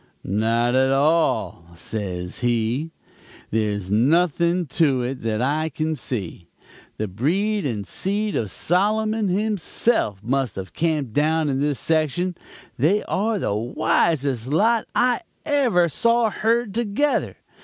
[0.23, 2.89] "'Not at all,' says he.
[3.51, 6.47] 'There's nothing to it that I can see.
[6.97, 12.35] The breed and seed of Solomon himself must have camped down in this section;
[12.79, 17.37] they are the wisest lot I ever saw herd together.